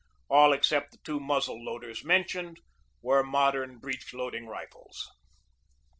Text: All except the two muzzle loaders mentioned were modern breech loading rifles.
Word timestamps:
All 0.31 0.51
except 0.51 0.93
the 0.93 0.97
two 1.03 1.19
muzzle 1.19 1.63
loaders 1.63 2.03
mentioned 2.03 2.59
were 3.03 3.21
modern 3.23 3.77
breech 3.77 4.15
loading 4.15 4.47
rifles. 4.47 5.07